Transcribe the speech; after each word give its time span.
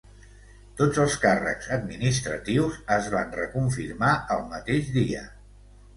Tots 0.79 1.01
els 1.03 1.17
càrrecs 1.25 1.67
administratius 1.75 2.79
es 2.97 3.13
van 3.17 3.33
reconfirmar 3.41 4.15
el 4.37 4.45
mateix 4.55 4.91
dia. 5.01 5.23